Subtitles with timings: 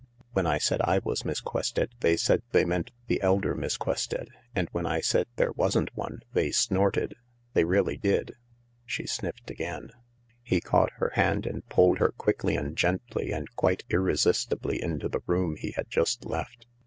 [0.33, 4.29] When I said I was Miss Quested they said they meant the elder Miss Quested,
[4.55, 7.13] and when I said there wasn't one they snorted.
[7.53, 7.99] They did really."
[8.83, 9.91] She sniffed again.
[10.41, 15.21] He caught her hand and pulled her quickly and gently and quite irresistibly into the
[15.27, 16.65] room he had just left.